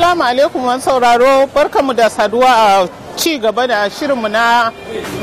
[0.00, 4.72] Assalamu alaikum wani sauraro barkamu da saduwa a ci gaba da shirinmu na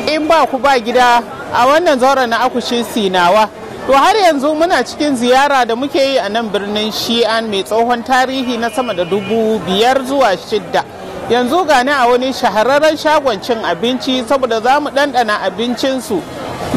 [0.05, 1.18] in ba ku ba gida
[1.52, 3.50] a wannan zauren na akushin sinawa.
[3.88, 8.04] To har yanzu muna cikin ziyara da muke yi a nan birnin Shi'an mai tsohon
[8.05, 10.86] tarihi na sama da dubu biyar zuwa shidda.
[11.30, 16.21] Yanzu gani a wani shahararren shagon cin abinci saboda za mu ɗanɗana abincinsu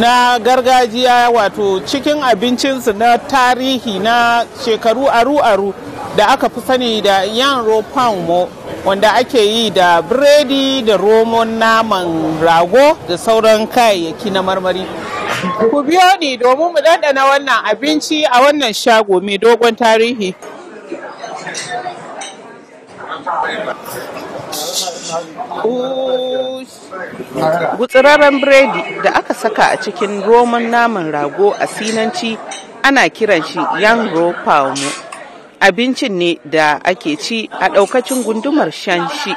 [0.01, 5.75] na gargajiya wato cikin abincinsu na tarihi na shekaru aru-aru
[6.17, 7.63] da aka fi sani da yan
[8.27, 8.49] mo
[8.85, 14.83] wanda ake yi da biredi da romon naman rago da sauran kayayyaki na marmari.
[15.71, 20.35] Ku biyo ni domin mu ɗanɗana wannan abinci a wannan shago mai dogon tarihi.
[27.79, 32.35] Gutsirarren biredi da aka saka a cikin roman naman rago a sinanci
[32.83, 34.11] ana kiran shi yan
[34.45, 35.10] palmo.
[35.61, 39.37] Abincin ne da ake ci a ɗaukacin gundumar shanshi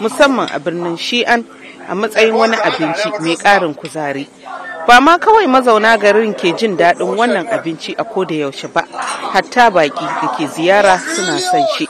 [0.00, 1.44] musamman a birnin shi'an
[1.88, 4.26] a matsayin wani abinci mai ƙarin kuzari.
[4.86, 8.82] Ba ma kawai mazauna garin ke jin daɗin wannan abinci a koda yaushe ba,
[9.32, 11.88] hatta baƙi da ke ziyara suna son shi.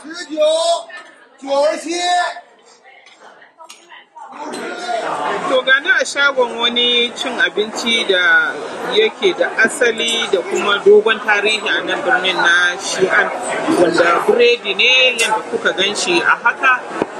[4.39, 8.53] To gani a shagon wani cin abinci da
[8.95, 13.27] yake da asali da kuma dogon tarihi a nan birnin na Shi'an
[13.81, 16.21] wanda biredi ne yadda kuka gan shi.
[16.21, 16.73] A haka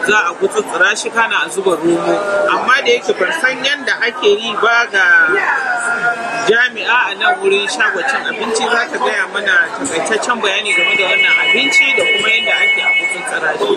[0.07, 2.15] za a gutsutsura shi kana a zuba romo.
[2.55, 5.05] Amma da yake ban san yadda ake yi ba ga
[6.49, 11.05] jami'a a nan wurin shagon cin abinci za ta gaya mana takaitaccen bayani game da
[11.11, 13.73] wannan abinci da kuma yadda ake a gutsutsura shi.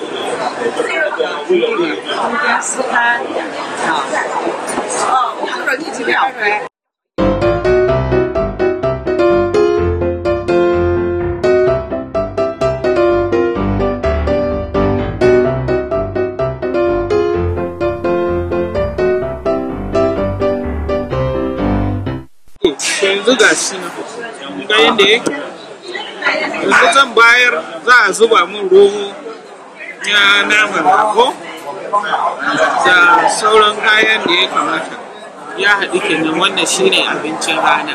[24.69, 25.33] Ga yadda yake.
[26.63, 27.55] Yanzu zan bayar
[27.87, 29.07] za a zuba min romo
[30.07, 31.27] ya naman rago
[32.87, 34.97] da sauran kayan da ya kamata.
[35.59, 37.95] Ya haɗu kenan wannan shine abincin rana.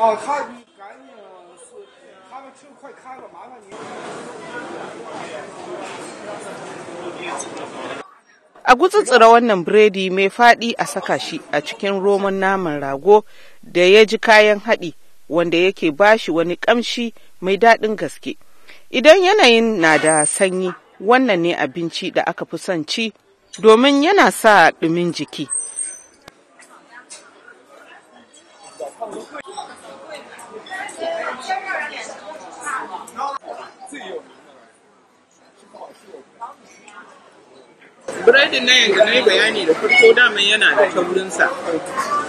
[0.00, 1.08] 哦，他你赶紧
[1.58, 1.74] 是，
[2.30, 3.74] 他们车快开了，麻烦你。
[8.68, 13.24] A gutsutsura wannan biredi mai faɗi a saka shi a cikin roman naman rago
[13.62, 14.94] da ya ji kayan haɗi
[15.28, 18.36] wanda yake bashi wani ƙamshi mai daɗin gaske.
[18.90, 23.12] Idan yanayin na da sanyi, wannan ne abinci da aka fi son ci
[23.60, 25.46] domin yana sa ɗumin jiki.
[38.25, 41.49] biredin na yanzu na yi bayani da farko daman yana da taurinsa.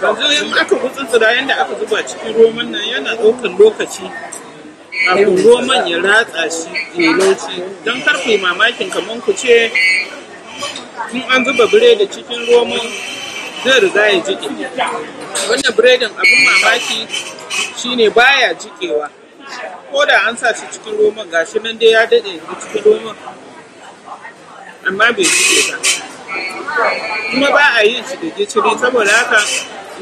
[0.01, 4.05] Yanzu in aka gutsutsura yadda aka zuba cikin roman nan yana ɗaukar lokaci
[5.05, 9.71] kafin roman ya ratsa shi ya lauci don ƙarfe mamakin kamar ku ce
[11.13, 12.87] in an zuba biredi cikin roman
[13.63, 14.49] zai riga ya jike
[15.49, 16.99] wannan biredin abin mamaki
[17.77, 19.09] shine baya jikewa.
[19.91, 22.31] Ko da an sa shi cikin roman gashi nan dai ya daɗe
[22.61, 23.15] cikin roman
[24.87, 25.77] amma bai jike ba.
[27.31, 29.39] Kuma ba a yin shi da gishiri saboda haka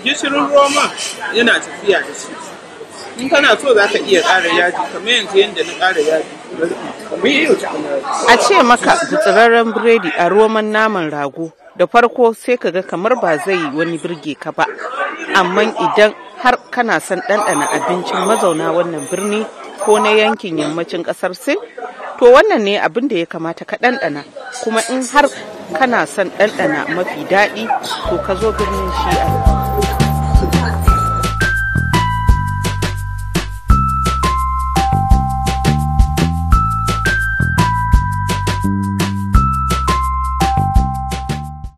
[0.04, 0.90] gishirin roman
[1.36, 2.32] yana tafiya da shi.
[3.20, 6.34] In kana so za ka iya ƙara yaji kamar yanzu yadda na ƙara yaji.
[8.32, 13.20] A ce maka gutsirarren biredi a roman naman rago da farko sai ka ga kamar
[13.20, 14.66] ba zai wani birge ka ba.
[15.36, 16.12] Amma idan
[16.42, 19.46] har kana son ɗanɗana abincin mazauna wannan birni
[19.86, 21.58] ko na yankin yammacin ƙasar sin
[22.20, 24.22] to wannan ne abin da ya kamata ka ɗanɗana.
[24.64, 25.26] Kuma in har
[25.78, 27.64] kana son ɗanɗana mafi daɗi
[28.10, 29.61] to ka zo birnin shi'a.